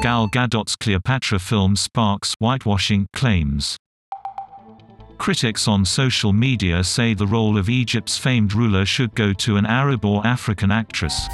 [0.00, 3.76] Gal Gadot's Cleopatra film sparks whitewashing claims.
[5.18, 9.66] Critics on social media say the role of Egypt's famed ruler should go to an
[9.66, 11.26] Arab or African actress.